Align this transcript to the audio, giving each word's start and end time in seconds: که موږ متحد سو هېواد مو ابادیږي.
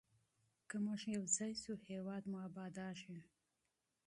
که 0.69 0.75
موږ 0.85 1.01
متحد 1.21 1.55
سو 1.63 1.71
هېواد 1.87 2.23
مو 2.31 2.37
ابادیږي. 2.47 3.19